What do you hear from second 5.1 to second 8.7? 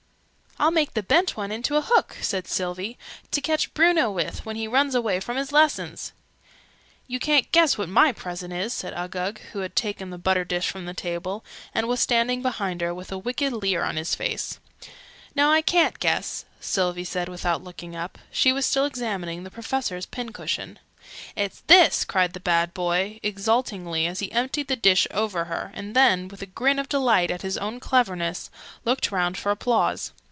from his lessons!" "You ca'n't guess what my present